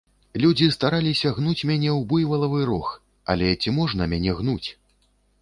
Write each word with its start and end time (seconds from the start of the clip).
Людзі 0.43 0.69
стараліся 0.75 1.33
гнуць 1.37 1.67
мяне 1.71 1.89
ў 1.97 2.07
буйвалавы 2.13 2.63
рог, 2.71 2.87
але 3.35 3.53
ці 3.61 3.77
можна 3.79 4.11
мяне 4.17 4.31
гнуць? 4.41 4.69